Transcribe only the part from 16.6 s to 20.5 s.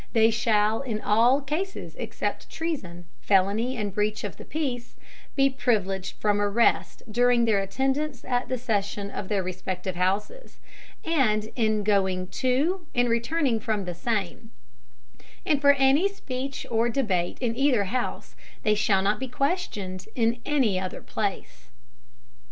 or Debate in either House, they shall not be questioned in